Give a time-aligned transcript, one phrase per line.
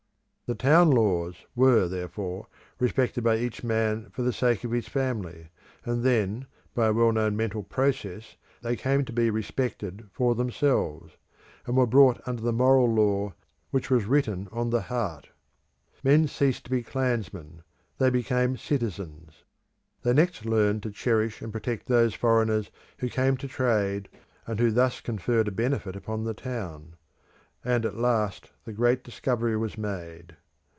[0.49, 5.47] The town laws were, therefore, respected by each man for the sake of his family,
[5.85, 11.15] and then by a well known mental process they came to be respected for themselves,
[11.65, 13.33] and were brought under the moral law
[13.69, 15.29] which was written on the heart.
[16.03, 17.63] Men ceased to be clansmen;
[17.97, 19.45] they became citizens.
[20.03, 24.09] They next learnt to cherish and protect those foreigners who came to trade
[24.45, 26.97] and who thus conferred a benefit upon the town;
[27.63, 30.35] and at last the great discovery was made.